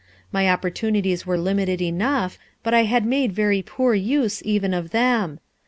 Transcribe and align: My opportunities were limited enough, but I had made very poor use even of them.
My 0.31 0.49
opportunities 0.49 1.27
were 1.27 1.37
limited 1.37 1.79
enough, 1.79 2.39
but 2.63 2.73
I 2.73 2.85
had 2.85 3.05
made 3.05 3.33
very 3.33 3.61
poor 3.61 3.93
use 3.93 4.41
even 4.41 4.73
of 4.73 4.89
them. 4.89 5.39